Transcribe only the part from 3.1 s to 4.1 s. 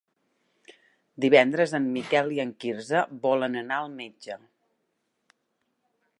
volen anar al